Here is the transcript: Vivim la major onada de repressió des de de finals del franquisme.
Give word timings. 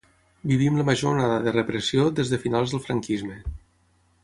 Vivim 0.51 0.79
la 0.79 0.85
major 0.87 1.11
onada 1.17 1.35
de 1.49 1.53
repressió 1.57 2.07
des 2.21 2.33
de 2.33 2.37
de 2.37 2.41
finals 2.47 2.75
del 2.77 2.83
franquisme. 2.89 3.39